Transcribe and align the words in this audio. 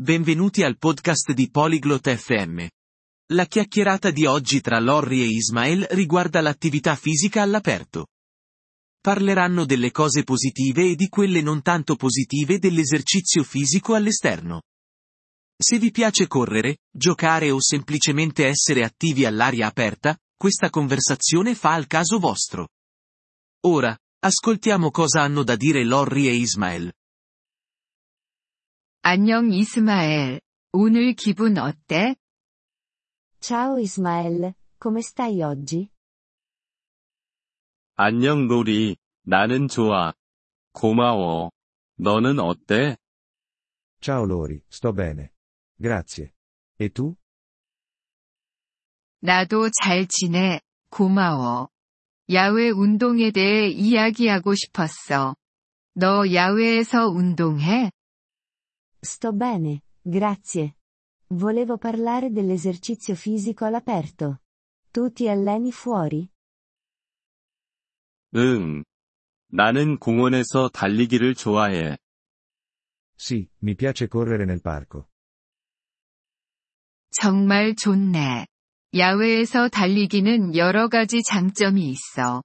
Benvenuti 0.00 0.62
al 0.62 0.78
podcast 0.78 1.32
di 1.32 1.50
Polyglot 1.50 2.16
FM. 2.16 2.66
La 3.34 3.44
chiacchierata 3.44 4.10
di 4.10 4.24
oggi 4.24 4.62
tra 4.62 4.80
Lorry 4.80 5.20
e 5.20 5.26
Ismael 5.26 5.86
riguarda 5.90 6.40
l'attività 6.40 6.96
fisica 6.96 7.42
all'aperto. 7.42 8.06
Parleranno 8.98 9.66
delle 9.66 9.90
cose 9.90 10.22
positive 10.24 10.88
e 10.88 10.94
di 10.94 11.10
quelle 11.10 11.42
non 11.42 11.60
tanto 11.60 11.96
positive 11.96 12.58
dell'esercizio 12.58 13.42
fisico 13.42 13.92
all'esterno. 13.92 14.62
Se 15.54 15.78
vi 15.78 15.90
piace 15.90 16.26
correre, 16.26 16.78
giocare 16.90 17.50
o 17.50 17.60
semplicemente 17.60 18.46
essere 18.46 18.84
attivi 18.84 19.26
all'aria 19.26 19.66
aperta, 19.66 20.16
questa 20.34 20.70
conversazione 20.70 21.54
fa 21.54 21.74
al 21.74 21.86
caso 21.86 22.18
vostro. 22.18 22.68
Ora, 23.66 23.94
ascoltiamo 24.20 24.90
cosa 24.90 25.20
hanno 25.20 25.42
da 25.42 25.56
dire 25.56 25.84
Lorry 25.84 26.26
e 26.26 26.36
Ismael. 26.36 26.90
안녕 29.12 29.50
이스마엘. 29.52 30.40
오늘 30.70 31.14
기분 31.14 31.58
어때? 31.58 32.14
Ciao 33.40 33.76
Ismael, 33.76 34.52
come 34.80 35.00
stai 35.00 35.42
oggi? 35.42 35.88
안녕 37.96 38.46
로리, 38.46 38.94
나는 39.26 39.66
좋아. 39.66 40.12
고마워. 40.74 41.50
너는 41.96 42.38
어때? 42.38 42.98
Ciao 44.00 44.26
Lori, 44.26 44.60
sto 44.70 44.92
bene. 44.92 45.30
Grazie. 45.82 46.30
E 46.78 46.88
tu? 46.88 47.16
나도 49.22 49.70
잘 49.70 50.06
지내. 50.06 50.60
고마워. 50.88 51.68
야외 52.30 52.70
운동에 52.70 53.32
대해 53.32 53.70
이야기하고 53.70 54.54
싶었어. 54.54 55.34
너 55.94 56.32
야외에서 56.32 57.08
운동해? 57.08 57.90
Sto 59.02 59.32
bene, 59.32 59.84
grazie. 60.02 60.76
Volevo 61.28 61.78
parlare 61.78 62.30
dell'esercizio 62.30 63.14
fisico 63.14 63.64
all'aperto. 63.64 64.42
Tu 64.90 65.10
ti 65.12 65.26
alleni 65.28 65.72
fuori? 65.72 66.28
응. 68.36 68.84
나는 69.48 69.98
공원에서 69.98 70.68
달리기를 70.68 71.34
좋아해. 71.34 71.96
Sì, 73.16 73.48
mi 73.62 73.74
piace 73.74 74.06
correre 74.08 74.44
nel 74.44 74.60
parco. 74.60 75.08
정말 77.10 77.74
좋네. 77.74 78.46
야외에서 78.94 79.68
달리기는 79.68 80.56
여러 80.56 80.88
가지 80.88 81.22
장점이 81.22 81.88
있어. 81.90 82.42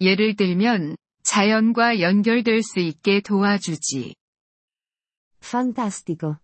예를 0.00 0.36
들면, 0.36 0.96
자연과 1.22 2.00
연결될 2.00 2.62
수 2.62 2.80
있게 2.80 3.20
도와주지. 3.20 4.14
Fantastico. 5.43 6.41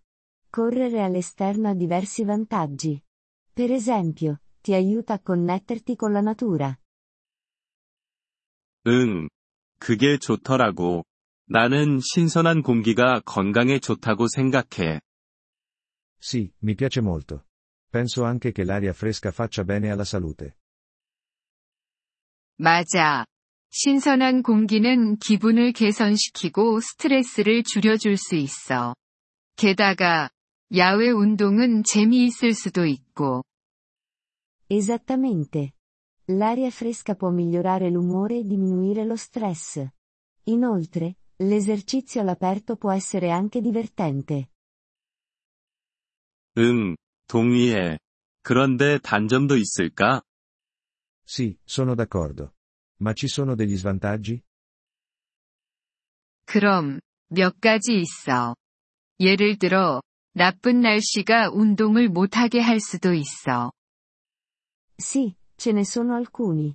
Correre 0.50 1.02
all'esterno 1.02 1.68
ha 1.68 1.74
diversi 1.74 2.24
vantaggi. 2.24 3.02
Per 3.52 3.70
esempio, 3.70 4.40
ti 4.60 4.74
aiuta 4.74 5.14
a 5.14 5.20
connetterti 5.20 5.96
con 5.96 6.12
la 6.12 6.20
natura. 6.20 6.76
응. 8.86 9.28
그게 9.78 10.18
좋더라고. 10.18 11.04
나는 11.48 12.00
신선한 12.00 12.62
공기가 12.62 13.20
건강에 13.24 13.78
좋다고 13.78 14.26
생각해. 14.28 15.00
Sì, 16.18 16.52
mi 16.62 16.74
piace 16.74 17.00
molto. 17.00 17.46
Penso 17.88 18.24
anche 18.24 18.50
che 18.52 18.64
l'aria 18.64 18.92
fresca 18.92 19.30
faccia 19.30 19.64
bene 19.64 19.90
alla 19.90 20.04
salute. 20.04 20.58
맞아. 22.58 23.24
신선한 23.71 24.43
공기는 24.43 25.17
기분을 25.17 25.71
개선시키고 25.71 26.81
스트레스를 26.81 27.63
줄여줄 27.63 28.17
수 28.17 28.35
있어. 28.35 28.95
게다가, 29.55 30.29
야외 30.75 31.09
운동은 31.09 31.83
재미있을 31.83 32.53
수도 32.53 32.85
있고, 32.85 33.43
Esattamente. 34.69 35.73
L'aria 36.27 36.69
fresca 36.69 37.15
può 37.15 37.29
migliorare 37.29 37.89
l'umore 37.89 38.37
e 38.37 38.43
diminuire 38.45 39.03
lo 39.03 39.17
stress. 39.17 39.85
Inoltre, 40.45 41.17
l'esercizio 41.37 42.21
all'aperto 42.21 42.77
può 42.77 42.91
essere 42.91 43.31
anche 43.31 43.59
divertente. 43.59 44.49
응, 46.57 46.95
동의해. 47.27 47.99
그런데 48.43 48.97
단점도 48.99 49.57
있을까? 49.57 50.21
Sì, 51.25 51.57
sono 51.65 51.95
d'accordo. 51.95 52.53
Ma 53.00 53.12
ci 53.12 53.28
sono 53.28 53.54
degli 53.54 53.76
svantaggi? 53.76 54.42
그럼, 56.46 57.00
몇 57.28 57.60
가지 57.60 58.00
있어. 58.00 58.54
예를 59.20 59.58
들어, 59.58 60.00
나쁜 60.34 60.80
날씨가 60.80 61.50
운동을 61.52 62.08
못하게 62.08 62.60
할 62.60 62.80
수도 62.80 63.14
있어. 63.14 63.72
Sì, 64.98 65.36
ce 65.56 65.72
ne 65.72 65.84
sono 65.84 66.14
alcuni. 66.14 66.74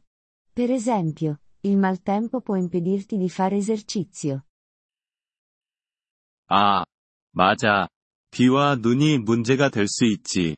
Per 0.53 0.71
esempio, 0.71 1.39
il 1.61 1.77
maltempo 1.77 2.41
può 2.41 2.55
impedirti 2.55 3.17
di 3.17 3.29
fare 3.29 3.57
esercizio. 3.57 4.45
아, 6.47 6.83
맞아. 7.31 7.87
비와 8.31 8.75
눈이 8.75 9.19
문제가 9.19 9.69
될 9.69 9.87
수 9.87 10.05
있지. 10.05 10.55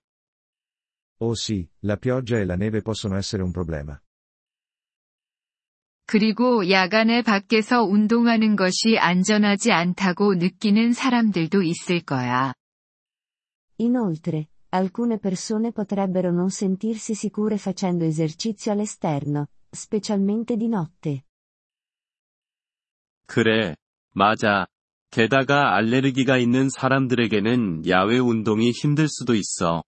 Oh 1.19 1.35
sì, 1.35 1.67
la 1.81 1.97
pioggia 1.97 2.37
e 2.39 2.45
la 2.45 2.55
neve 2.55 2.81
possono 2.81 3.15
essere 3.17 3.43
un 3.43 3.51
problema. 3.51 3.97
그리고 6.08 6.70
야간에 6.70 7.20
밖에서 7.20 7.82
운동하는 7.82 8.56
것이 8.56 8.96
안전하지 8.98 9.72
않다고 9.72 10.36
느끼는 10.36 10.94
사람들도 10.94 11.62
있을 11.62 12.00
거야. 12.00 12.54
Inoltre, 13.78 14.46
alcune 14.74 15.18
persone 15.20 15.70
potrebbero 15.70 16.32
non 16.32 16.48
sentirsi 16.48 17.12
sicure 17.12 17.58
facendo 17.58 18.06
esercizio 18.06 18.72
all'esterno, 18.72 19.48
specialmente 19.70 20.56
di 20.56 20.68
notte. 20.68 21.24
그래, 23.26 23.76
맞아. 24.14 24.66
게다가 25.10 25.76
알레르기가 25.76 26.38
있는 26.38 26.70
사람들에게는 26.70 27.86
야외 27.86 28.18
운동이 28.18 28.70
힘들 28.70 29.08
수도 29.08 29.34
있어. 29.34 29.82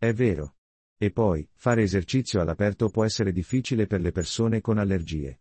È 0.00 0.12
vero. 0.12 0.55
E 0.97 1.11
poi, 1.11 1.47
fare 1.55 1.81
esercizio 1.81 2.41
all'aperto 2.41 2.89
può 2.89 3.03
essere 3.03 3.31
difficile 3.31 3.87
per 3.87 4.01
le 4.01 4.11
persone 4.11 4.61
con 4.61 4.77
allergie. 4.77 5.39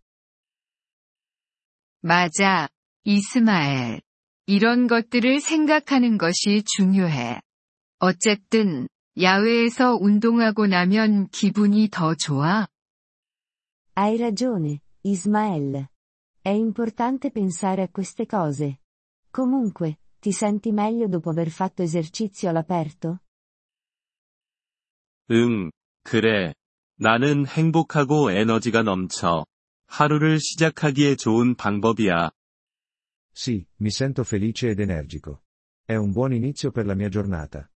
맞아, 2.03 2.69
이스마엘. 3.05 4.01
이런 4.47 4.87
것들을 4.87 5.41
생각하는 5.41 6.17
것이 6.17 6.63
중요해. 6.65 7.41
어쨌든, 7.99 8.89
야외에서 9.21 9.97
운동하고 10.01 10.67
나면 10.67 11.29
기분이 11.29 11.89
더 11.91 12.15
좋아. 12.15 12.67
Hai 13.95 14.17
ragione, 14.17 14.81
Ismael. 15.03 15.87
È 16.41 16.49
importante 16.49 17.31
pensare 17.31 17.83
a 17.83 17.89
queste 17.91 18.25
cose. 18.25 18.81
Comunque, 19.31 19.99
ti 20.19 20.33
senti 20.33 20.73
meglio 20.73 21.07
dopo 21.07 21.29
aver 21.29 21.51
fatto 21.51 21.83
esercizio 21.83 22.49
all'aperto? 22.49 23.24
응, 25.32 25.72
그래. 26.04 26.54
나는 26.98 27.46
행복하고 27.48 28.32
에너지가 28.32 28.84
넘쳐. 28.84 29.46
하루를 29.88 30.40
시작하기에 30.40 31.16
좋은 31.16 31.56
방법이야. 31.56 32.32
Sì, 33.34 33.66
mi 33.82 33.90
sento 33.90 34.24
felice 34.24 34.70
ed 34.70 34.80
energico. 34.80 35.42
È 35.86 35.96
un 35.96 36.12
buon 36.12 36.34
inizio 36.34 36.72
per 36.72 36.86
la 36.86 36.96
mia 36.96 37.10
giornata. 37.10 37.70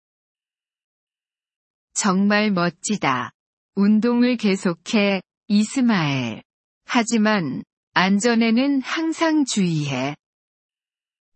정말 1.94 2.50
멋지다. 2.50 3.30
운동을 3.74 4.36
계속해, 4.36 5.22
이스마엘. 5.48 6.42
하지만, 6.84 7.64
안전에는 7.94 8.82
항상 8.82 9.44
주의해. 9.44 10.14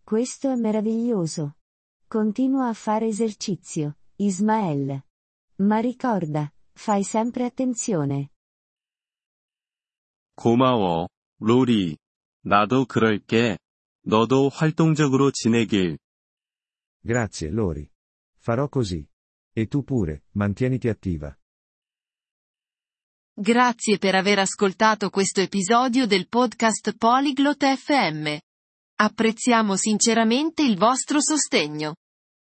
Questo 0.04 0.50
è 0.50 0.58
meraviglioso. 0.58 1.54
Continua 2.08 2.68
a 2.68 2.74
fare 2.74 3.06
esercizio, 3.06 3.94
Ismael. 4.18 5.02
Ma 5.61 5.79
ricorda, 5.79 6.51
fai 6.73 7.03
sempre 7.03 7.45
attenzione. 7.45 8.29
고마워, 10.35 11.07
로리. 11.39 11.97
나도 12.43 12.85
그럴게. 12.85 13.57
너도 14.03 14.49
활동적으로 14.49 15.31
지내길. 15.31 15.97
Grazie, 17.03 17.49
Lori. 17.49 17.89
Farò 18.37 18.67
così. 18.67 19.07
E 19.53 19.67
tu 19.67 19.83
pure, 19.83 20.25
mantieniti 20.31 20.89
attiva. 20.89 21.35
Grazie 23.37 23.97
per 23.97 24.15
aver 24.15 24.39
ascoltato 24.39 25.09
questo 25.09 25.41
episodio 25.41 26.05
del 26.05 26.27
podcast 26.27 26.95
Polyglot 26.95 27.65
FM. 27.65 28.37
Apprezziamo 28.97 29.75
sinceramente 29.75 30.63
il 30.63 30.77
vostro 30.77 31.21
sostegno. 31.21 31.95